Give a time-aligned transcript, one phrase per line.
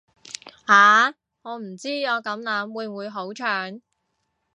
[0.65, 1.13] 啊，
[1.43, 3.83] 我唔知我咁諗會唔會好蠢